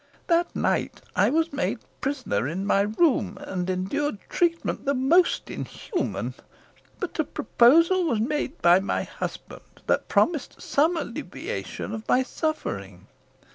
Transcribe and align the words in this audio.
That 0.25 0.55
night 0.55 0.99
I 1.15 1.29
was 1.29 1.53
made 1.53 1.77
prisoner 2.01 2.47
in 2.47 2.65
my 2.65 2.81
room, 2.81 3.37
and 3.39 3.69
endured 3.69 4.17
treatment 4.29 4.83
the 4.85 4.95
most 4.95 5.51
inhuman. 5.51 6.33
But 6.99 7.19
a 7.19 7.23
proposal 7.23 8.05
was 8.05 8.19
made 8.19 8.59
by 8.63 8.79
my 8.79 9.03
husband, 9.03 9.83
that 9.85 10.07
promised 10.07 10.59
some 10.59 10.97
alleviation 10.97 11.93
of 11.93 12.07
my 12.09 12.23
suffering. 12.23 13.05